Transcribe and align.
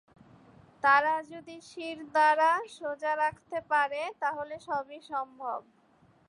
তারা 0.83 1.15
যদি 1.31 1.55
শিরদাঁড়া 1.69 2.51
সোজা 2.77 3.13
রাখতে 3.15 3.57
পারে, 3.71 4.01
তাহলে 4.21 4.55
সবই 4.67 4.99
সম্ভব। 5.11 5.59